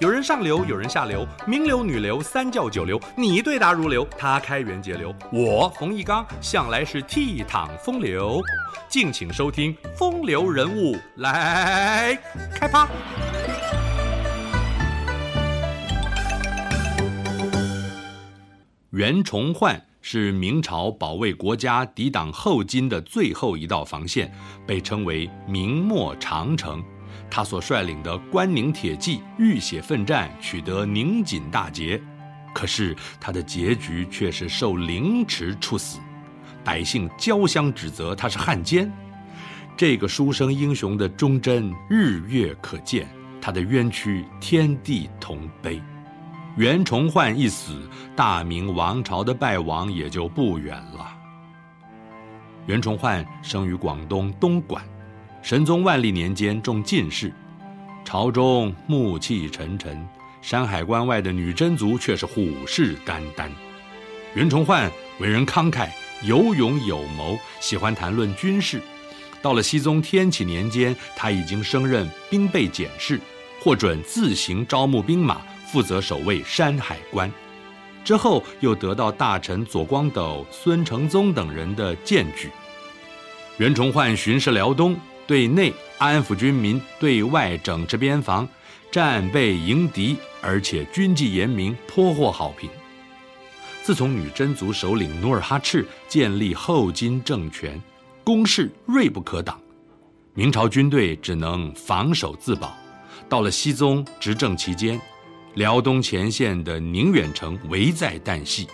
[0.00, 8.40] 有人上流，有人下流，名流、女流、三教九流，你对答如流，他开源节流，我冯一刚向来是倜傥风流。
[8.88, 12.16] 敬请收听《风流人物》来
[12.54, 12.86] 开趴。
[18.90, 24.32] 袁崇焕是明朝保卫国家、抵挡后金的最后一道防线，
[24.64, 26.80] 被称为明末长城。
[27.30, 32.00] 他所率领的关宁铁骑浴血奋战，取得宁锦大捷，
[32.54, 35.98] 可是他的结局却是受凌迟处死，
[36.64, 38.90] 百姓交相指责他是汉奸。
[39.76, 43.08] 这个书生英雄的忠贞日月可见，
[43.40, 45.80] 他的冤屈天地同悲。
[46.56, 51.16] 袁崇焕一死，大明王朝的败亡也就不远了。
[52.66, 54.82] 袁崇焕生于广东东莞。
[55.42, 57.32] 神宗万历年间中进士，
[58.04, 60.06] 朝中暮气沉沉，
[60.42, 63.48] 山海关外的女真族却是虎视眈眈。
[64.34, 65.88] 袁崇焕为人慷慨，
[66.22, 68.80] 有勇有谋，喜欢谈论军事。
[69.40, 73.18] 到了熹宗天启年间，他已经升任兵备检事，
[73.60, 77.32] 获准自行招募兵马，负责守卫山海关。
[78.04, 82.50] 之后又得到大臣左光斗、孙承宗等人的荐举。
[83.56, 84.94] 袁崇焕巡视辽东。
[85.28, 88.48] 对内安抚军民，对外整治边防，
[88.90, 92.70] 战备迎敌，而且军纪严明，颇获好评。
[93.82, 97.78] 自从女真族首领努尔哈赤建立后金政权，
[98.24, 99.60] 攻势锐不可挡，
[100.32, 102.74] 明朝军队只能防守自保。
[103.28, 104.98] 到了熹宗执政期间，
[105.56, 108.66] 辽东前线的宁远城危在旦夕，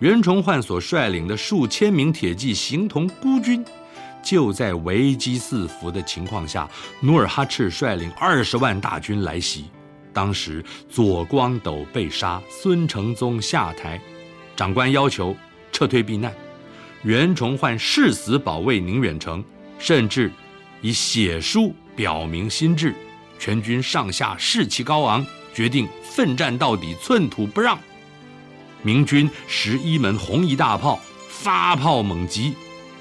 [0.00, 3.64] 袁崇焕所率领的数千名铁骑形同孤军。
[4.26, 9.66] 就在危机四伏的情况下，努尔哈赤率领二十万大军来袭。
[10.12, 14.00] 当时左光斗被杀，孙承宗下台，
[14.56, 15.36] 长官要求
[15.70, 16.34] 撤退避难。
[17.04, 19.44] 袁崇焕誓死保卫宁远城，
[19.78, 20.32] 甚至
[20.80, 22.92] 以血书表明心志。
[23.38, 25.24] 全军上下士气高昂，
[25.54, 27.78] 决定奋战到底，寸土不让。
[28.82, 32.56] 明军十一门红夷大炮发炮猛击。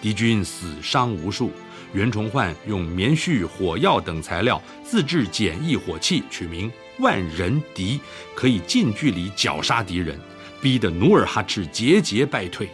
[0.00, 1.50] 敌军死伤无数，
[1.92, 6.70] 袁崇焕用棉絮、火药等材料自制简易火器，取名
[7.00, 8.00] “万人敌”，
[8.34, 10.18] 可以近距离绞杀敌人，
[10.60, 12.68] 逼得努尔哈赤节节败退。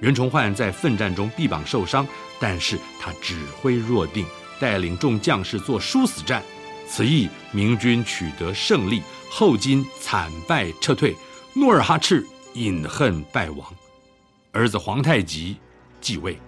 [0.00, 2.06] 袁崇焕在奋战中臂膀受伤，
[2.38, 4.26] 但是他指挥若定，
[4.60, 6.42] 带领众将士做殊死战，
[6.86, 11.16] 此役明军取得胜利，后金惨败撤退，
[11.54, 13.74] 努尔哈赤饮恨败亡，
[14.52, 15.56] 儿子皇太极。
[16.04, 16.38] 继位，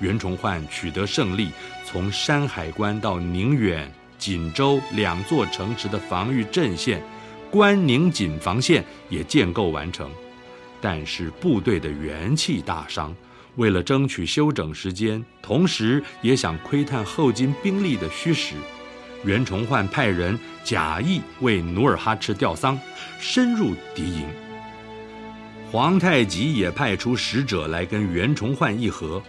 [0.00, 1.50] 袁崇焕取得胜利，
[1.84, 7.02] 从山海关到宁远、锦州两座城池的防御阵线，
[7.50, 10.10] 关宁锦防线也建构完成，
[10.80, 13.14] 但是部队的元气大伤。
[13.56, 18.54] 为了争取休整时间，同时也想窥探后金兵力的虚实，
[19.22, 22.80] 袁崇焕派人假意为努尔哈赤吊丧，
[23.18, 24.24] 深入敌营。
[25.70, 29.22] 皇太极也派出使者来跟袁崇焕议和，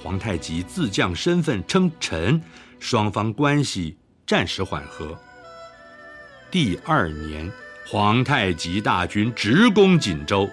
[0.00, 2.40] 皇太极自降身份称臣，
[2.78, 5.18] 双方关系暂时缓和。
[6.48, 7.50] 第二年，
[7.84, 10.48] 皇太极大军直攻锦州，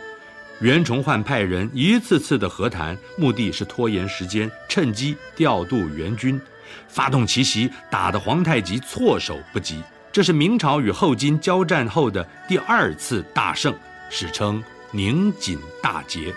[0.60, 6.42] 袁崇焕派人一次次的和谈，目的是拖延时间，趁机调度援军，
[6.88, 9.84] 发动奇袭，打得皇太极措手不及。
[10.12, 13.72] 这是明朝与后金交战后的第二次大胜，
[14.10, 14.64] 史称。
[14.92, 16.34] 宁锦大捷，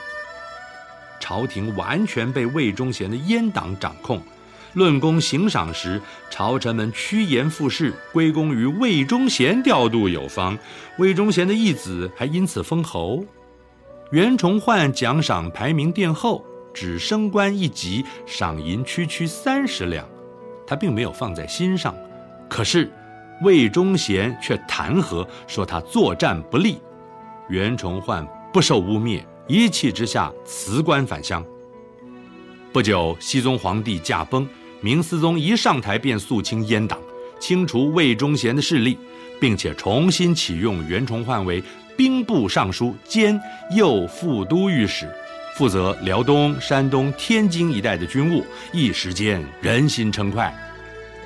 [1.21, 4.21] 朝廷完全被魏忠贤的阉党掌控。
[4.75, 6.01] 论功行赏时，
[6.31, 10.59] 朝臣们趋炎附势，归功于魏忠贤调度有方。
[10.99, 13.25] 魏忠贤的义子还因此封侯。
[14.11, 16.45] 袁崇焕奖赏排名殿后，
[16.75, 20.05] 只升官一级，赏银区区三十两，
[20.67, 21.95] 他并没有放在心上。
[22.49, 22.91] 可是
[23.43, 26.81] 魏忠贤却弹劾说他作战不利。
[27.49, 28.27] 袁崇焕。
[28.53, 31.45] 不受污蔑，一气之下辞官返乡。
[32.73, 34.47] 不久，熹宗皇帝驾崩，
[34.81, 36.99] 明思宗一上台便肃清阉党，
[37.39, 38.99] 清除魏忠贤的势力，
[39.41, 41.63] 并且重新启用袁崇焕为
[41.97, 43.41] 兵部尚书兼
[43.77, 45.09] 右副都御史，
[45.57, 48.45] 负责辽东、山东、天津一带的军务。
[48.73, 50.53] 一时间人心称快。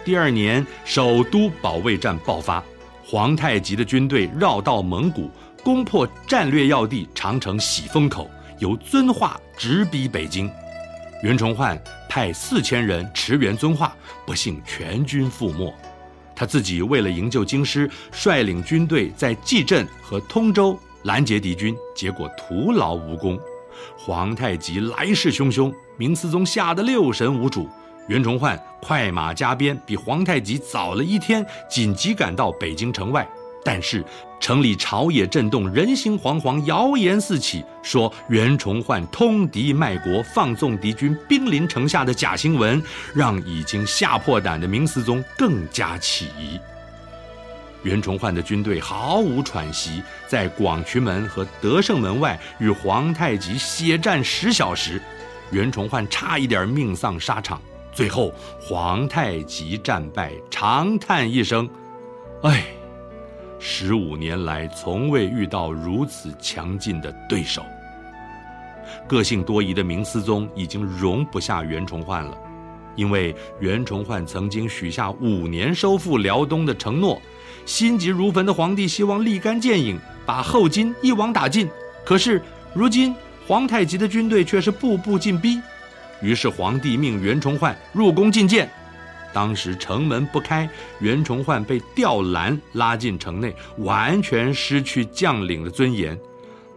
[0.05, 2.63] 第二年，首都保卫战爆发，
[3.03, 5.31] 皇太极的军队绕道蒙古。
[5.65, 10.51] 攻破战略要地长城喜峰口，由遵化直逼北京。
[11.23, 13.97] 袁崇焕派四千人驰援遵化，
[14.27, 15.73] 不幸全军覆没。
[16.37, 23.41] 他自己为了营救京师，率领军队在蓟镇和通州拦截敌军，结果徒劳无功。
[23.97, 27.67] 皇太极来势汹汹，明思宗吓得六神无主。
[28.07, 33.27] 袁崇焕快马加鞭，比皇太极早了一天，紧急赶到北京城外。
[33.65, 34.05] 但是
[34.39, 42.83] 城里朝野震动，人心惶惶，谣言四起，说袁崇焕通敌卖国，放纵敌军兵临城下的假新闻，
[43.15, 46.61] 让已经吓破胆的明思宗更加起疑。
[47.83, 55.01] 袁崇焕的军队毫无喘息，在广渠门和德胜门外与皇太极血战十小时，
[55.51, 57.61] 袁崇焕差一点命丧沙场。
[57.93, 61.69] 最后，皇太极战败，长叹一声
[62.43, 62.65] ：“哎，
[63.77, 67.61] 十五年来从未遇到如此强劲的对手。”
[69.09, 72.39] 个性多疑的明思宗已经容不下袁崇焕了，
[72.95, 77.21] 因为袁崇焕曾经许下五年收复辽东的承诺，
[77.67, 81.69] 心急如焚的皇帝希望立竿见影，把后金一网打尽。
[82.05, 82.41] 可是
[82.75, 83.13] 如今
[83.45, 85.61] 皇太极的军队却是步步进逼。
[86.23, 88.71] 于是皇帝命袁崇焕入宫觐见，
[89.35, 90.67] 当时城门不开，
[91.01, 96.19] 袁崇焕被吊篮拉进城内，完全失去将领的尊严。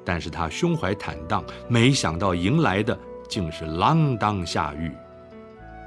[0.04, 3.00] 但是他胸怀坦荡，没想到迎来的
[3.30, 4.92] 竟是锒铛下狱。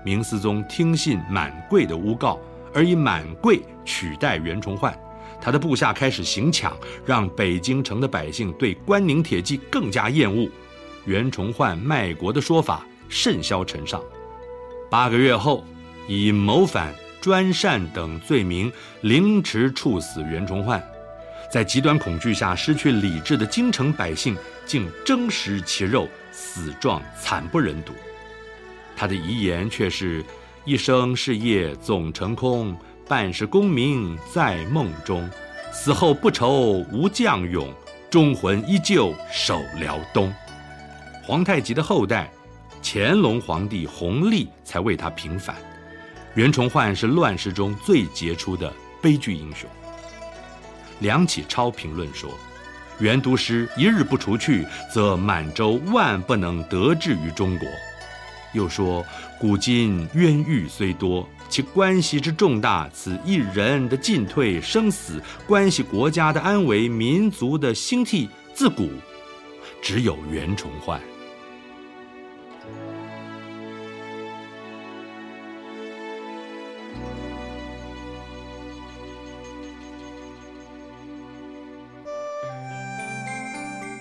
[0.04, 2.38] 明思宗听信满贵的诬告，
[2.72, 4.98] 而以满贵取代袁崇焕，
[5.42, 6.74] 他的部下开始行抢，
[7.04, 10.48] 让北京城的百姓对关宁铁骑更加厌恶。
[11.04, 12.86] 袁崇焕卖国的说法。
[13.12, 14.00] 甚嚣尘上，
[14.88, 15.64] 八个月后，
[16.10, 18.72] 以谋反、专擅等罪名
[19.02, 20.84] 凌迟处死袁崇焕。
[21.52, 24.36] 在极端恐惧下失去理智的京城百姓，
[24.66, 27.92] 竟争食其肉，死状惨不忍睹。
[28.96, 30.24] 他的遗言却是：
[30.64, 35.30] 一生事业总成空，半世功名在梦中，
[35.72, 37.72] 死后不愁无将勇，
[38.10, 40.34] 忠魂依旧守辽东。
[41.22, 42.28] 皇太极的后代。
[42.82, 45.54] 乾隆皇帝弘历才为他平反，
[46.34, 48.72] 袁崇焕是乱世中最杰出的
[49.02, 49.68] 悲剧英雄。
[51.00, 52.30] 梁启超评论说
[53.00, 57.68] ：“袁都师一日不除去，则满洲万不能得志于中国。”
[58.52, 59.04] 又说
[59.40, 68.90] ：“古今冤狱虽多，其关系之重大，此一人的进退生死，关系国家的安危、民族的兴替，自古
[69.82, 71.00] 只有袁崇焕。”